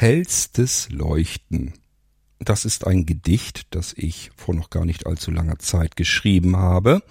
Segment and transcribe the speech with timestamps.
[0.00, 1.72] Hellstes Leuchten.
[2.38, 7.02] Das ist ein Gedicht, das ich vor noch gar nicht allzu langer Zeit geschrieben habe.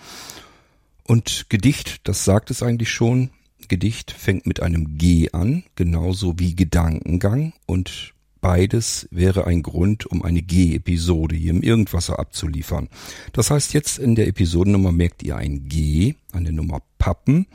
[1.04, 3.32] Und Gedicht, das sagt es eigentlich schon.
[3.68, 7.52] Gedicht fängt mit einem G an, genauso wie Gedankengang.
[7.66, 12.88] Und beides wäre ein Grund, um eine G-Episode hier im Irgendwasser abzuliefern.
[13.34, 17.48] Das heißt, jetzt in der Episodennummer merkt ihr ein G, eine Nummer Pappen.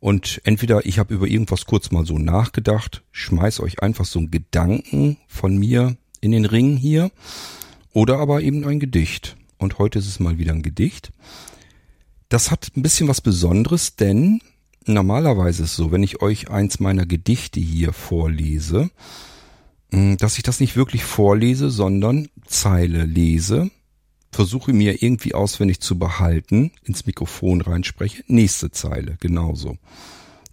[0.00, 4.30] Und entweder ich habe über irgendwas kurz mal so nachgedacht, schmeiß euch einfach so einen
[4.30, 7.10] Gedanken von mir in den Ring hier,
[7.92, 9.36] oder aber eben ein Gedicht.
[9.58, 11.12] Und heute ist es mal wieder ein Gedicht.
[12.30, 14.40] Das hat ein bisschen was Besonderes, denn
[14.86, 18.90] normalerweise ist es so, wenn ich euch eins meiner Gedichte hier vorlese,
[19.92, 23.70] hm, dass ich das nicht wirklich vorlese, sondern Zeile lese
[24.30, 29.76] versuche mir irgendwie auswendig zu behalten, ins Mikrofon reinspreche, nächste Zeile, genauso.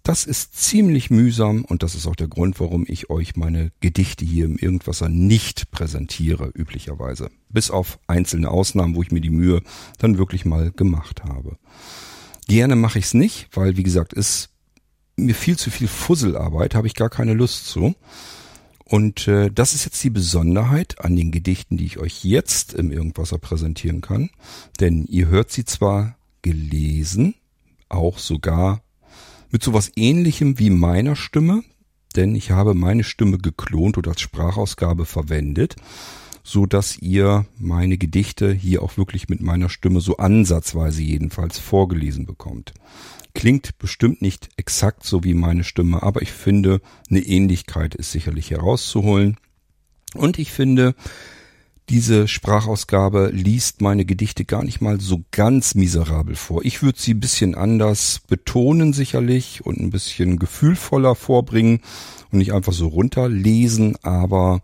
[0.02, 4.24] Das ist ziemlich mühsam und das ist auch der Grund, warum ich euch meine Gedichte
[4.24, 7.30] hier im Irgendwasser nicht präsentiere, üblicherweise.
[7.50, 9.62] Bis auf einzelne Ausnahmen, wo ich mir die Mühe
[9.98, 11.58] dann wirklich mal gemacht habe.
[12.46, 14.48] Gerne mache ich es nicht, weil, wie gesagt, ist
[15.16, 17.94] mir viel zu viel Fusselarbeit, habe ich gar keine Lust zu.
[18.88, 22.90] Und äh, das ist jetzt die Besonderheit an den Gedichten, die ich euch jetzt im
[22.90, 24.30] Irgendwasser präsentieren kann.
[24.80, 27.34] Denn ihr hört sie zwar gelesen,
[27.90, 28.82] auch sogar
[29.50, 31.62] mit sowas ähnlichem wie meiner Stimme,
[32.16, 35.76] denn ich habe meine Stimme geklont oder als Sprachausgabe verwendet,
[36.48, 42.24] so dass ihr meine Gedichte hier auch wirklich mit meiner Stimme so ansatzweise jedenfalls vorgelesen
[42.24, 42.72] bekommt.
[43.34, 48.50] Klingt bestimmt nicht exakt so wie meine Stimme, aber ich finde, eine Ähnlichkeit ist sicherlich
[48.50, 49.36] herauszuholen.
[50.14, 50.94] Und ich finde,
[51.90, 56.64] diese Sprachausgabe liest meine Gedichte gar nicht mal so ganz miserabel vor.
[56.64, 61.80] Ich würde sie ein bisschen anders betonen sicherlich und ein bisschen gefühlvoller vorbringen
[62.32, 64.62] und nicht einfach so runterlesen, aber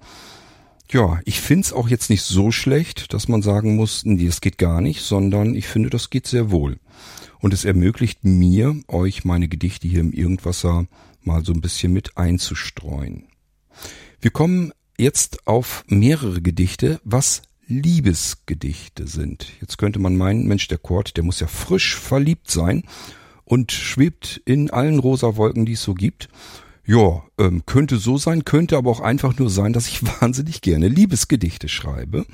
[0.90, 4.40] ja, ich finde es auch jetzt nicht so schlecht, dass man sagen muss, nee, das
[4.40, 6.78] geht gar nicht, sondern ich finde, das geht sehr wohl.
[7.40, 10.86] Und es ermöglicht mir, euch meine Gedichte hier im Irgendwasser
[11.22, 13.24] mal so ein bisschen mit einzustreuen.
[14.20, 19.46] Wir kommen jetzt auf mehrere Gedichte, was Liebesgedichte sind.
[19.61, 22.84] Jetzt könnte man meinen, Mensch, der Kord, der muss ja frisch verliebt sein
[23.45, 26.28] und schwebt in allen rosa Wolken, die es so gibt.
[26.86, 30.89] Ja, ähm, könnte so sein, könnte aber auch einfach nur sein, dass ich wahnsinnig gerne
[30.89, 32.27] Liebesgedichte schreibe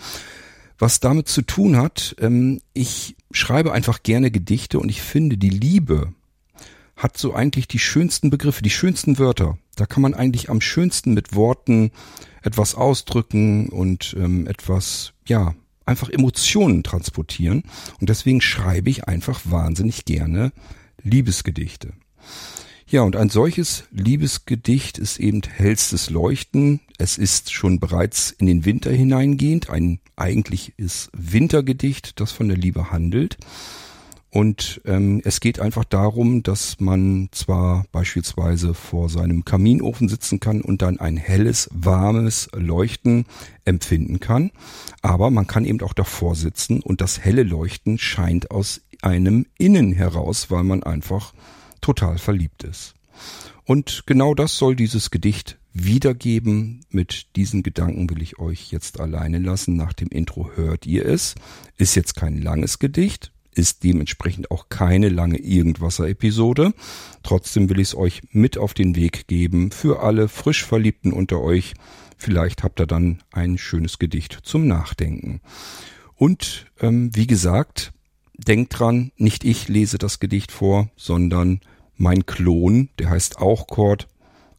[0.81, 5.50] was damit zu tun hat, ähm, ich schreibe einfach gerne Gedichte und ich finde, die
[5.50, 6.12] Liebe
[6.97, 9.59] hat so eigentlich die schönsten Begriffe, die schönsten Wörter.
[9.77, 11.93] Da kann man eigentlich am schönsten mit Worten
[12.43, 15.55] etwas ausdrücken und ähm, etwas, ja,
[15.87, 17.62] einfach Emotionen transportieren.
[18.00, 20.53] Und deswegen schreibe ich einfach wahnsinnig gerne
[21.03, 21.93] Liebesgedichte.
[22.91, 26.81] Ja, und ein solches Liebesgedicht ist eben hellstes Leuchten.
[26.99, 32.91] Es ist schon bereits in den Winter hineingehend, ein eigentliches Wintergedicht, das von der Liebe
[32.91, 33.37] handelt.
[34.31, 40.61] Und ähm, es geht einfach darum, dass man zwar beispielsweise vor seinem Kaminofen sitzen kann
[40.61, 43.25] und dann ein helles, warmes Leuchten
[43.65, 44.50] empfinden kann,
[45.00, 49.93] aber man kann eben auch davor sitzen und das helle Leuchten scheint aus einem Innen
[49.93, 51.33] heraus, weil man einfach
[51.81, 52.95] total verliebt ist.
[53.65, 56.85] Und genau das soll dieses Gedicht wiedergeben.
[56.91, 59.77] Mit diesen Gedanken will ich euch jetzt alleine lassen.
[59.77, 61.35] Nach dem Intro hört ihr es.
[61.77, 66.73] Ist jetzt kein langes Gedicht, ist dementsprechend auch keine lange Irgendwasser-Episode.
[67.23, 71.41] Trotzdem will ich es euch mit auf den Weg geben für alle frisch Verliebten unter
[71.41, 71.75] euch.
[72.17, 75.41] Vielleicht habt ihr dann ein schönes Gedicht zum Nachdenken.
[76.17, 77.93] Und ähm, wie gesagt,
[78.47, 81.61] denkt dran, nicht ich lese das Gedicht vor, sondern
[81.97, 84.09] mein Klon, der heißt auch Cord,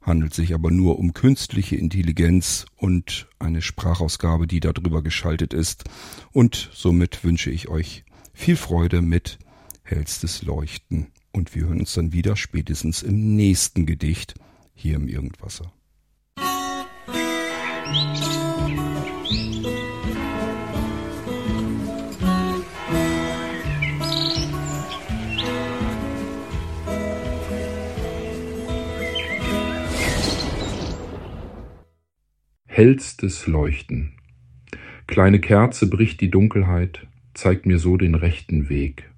[0.02, 5.84] handelt sich aber nur um künstliche Intelligenz und eine Sprachausgabe, die darüber geschaltet ist.
[6.31, 8.03] Und somit wünsche ich euch
[8.34, 9.40] viel Freude mit
[9.84, 11.08] hellstes Leuchten.
[11.31, 14.36] Und wir hören uns dann wieder spätestens im nächsten Gedicht
[14.74, 15.72] hier im Irgendwasser.
[32.81, 34.13] Hellstes Leuchten.
[35.05, 37.05] Kleine Kerze bricht die Dunkelheit,
[37.35, 39.11] zeigt mir so den rechten Weg.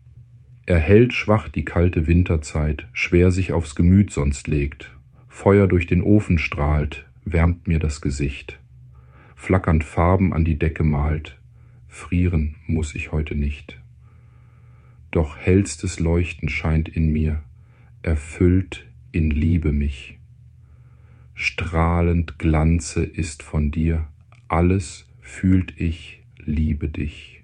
[0.66, 4.92] Erhellt schwach die kalte Winterzeit, schwer sich aufs Gemüt sonst legt.
[5.30, 8.60] Feuer durch den Ofen strahlt, wärmt mir das Gesicht.
[9.34, 11.40] Flackernd Farben an die Decke malt,
[11.88, 13.80] frieren muss ich heute nicht.
[15.10, 17.42] Doch hellstes Leuchten scheint in mir,
[18.02, 20.20] erfüllt in Liebe mich.
[21.34, 24.08] Strahlend Glanze ist von dir,
[24.48, 27.44] alles fühlt ich, liebe dich.